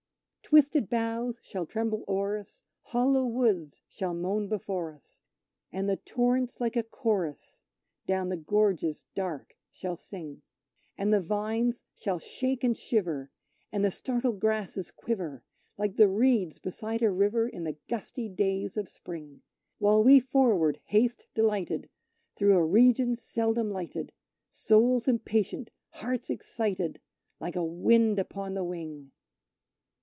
Twisted 0.43 0.89
boughs 0.89 1.39
shall 1.41 1.65
tremble 1.65 2.03
o'er 2.09 2.37
us, 2.37 2.61
hollow 2.81 3.25
woods 3.25 3.79
shall 3.87 4.13
moan 4.13 4.49
before 4.49 4.91
us, 4.91 5.21
And 5.71 5.87
the 5.87 5.95
torrents 5.95 6.59
like 6.59 6.75
a 6.75 6.83
chorus 6.83 7.63
down 8.05 8.27
the 8.27 8.35
gorges 8.35 9.05
dark 9.15 9.55
shall 9.71 9.95
sing; 9.95 10.41
And 10.97 11.13
the 11.13 11.21
vines 11.21 11.85
shall 11.95 12.19
shake 12.19 12.65
and 12.65 12.75
shiver, 12.75 13.31
and 13.71 13.85
the 13.85 13.91
startled 13.91 14.41
grasses 14.41 14.91
quiver, 14.91 15.41
Like 15.77 15.95
the 15.95 16.09
reeds 16.09 16.59
beside 16.59 17.01
a 17.01 17.09
river 17.11 17.47
in 17.47 17.63
the 17.63 17.77
gusty 17.87 18.27
days 18.27 18.75
of 18.75 18.89
Spring; 18.89 19.43
While 19.77 20.03
we 20.03 20.19
forward 20.19 20.81
haste 20.83 21.27
delighted, 21.33 21.89
through 22.35 22.57
a 22.57 22.65
region 22.65 23.15
seldom 23.15 23.69
lighted 23.71 24.11
Souls 24.49 25.07
impatient, 25.07 25.69
hearts 25.91 26.29
excited 26.29 26.99
like 27.39 27.55
a 27.55 27.63
wind 27.63 28.19
upon 28.19 28.53
the 28.53 28.65
wing! 28.65 29.13